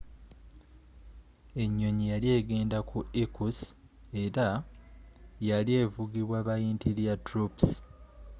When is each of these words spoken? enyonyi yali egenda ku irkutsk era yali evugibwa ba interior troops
enyonyi 1.63 2.05
yali 2.11 2.27
egenda 2.39 2.79
ku 2.89 2.97
irkutsk 3.21 3.67
era 4.23 4.47
yali 5.49 5.71
evugibwa 5.83 6.37
ba 6.47 6.55
interior 6.71 7.17
troops 7.27 7.65